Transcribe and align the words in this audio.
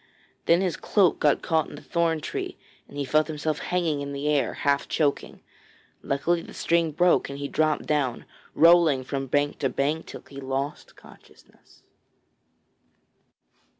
Then 0.47 0.61
his 0.61 0.77
cloak 0.77 1.19
got 1.19 1.43
caught 1.43 1.69
in 1.69 1.77
a 1.77 1.81
thorn 1.83 2.21
tree 2.21 2.57
and 2.87 2.97
he 2.97 3.05
felt 3.05 3.27
himself 3.27 3.59
hanging 3.59 4.01
in 4.01 4.13
the 4.13 4.27
air, 4.29 4.55
half 4.55 4.87
choking. 4.89 5.41
Luckily 6.01 6.41
the 6.41 6.55
string 6.55 6.89
broke 6.91 7.29
and 7.29 7.37
he 7.37 7.47
dropped 7.47 7.85
down, 7.85 8.25
rolling 8.55 9.03
from 9.03 9.27
bank 9.27 9.59
to 9.59 9.69
bank 9.69 10.07
till 10.07 10.23
he 10.27 10.41
lost 10.41 10.95
consciousness. 10.95 11.83